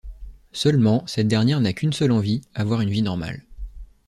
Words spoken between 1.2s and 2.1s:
dernière n'a qu'une seule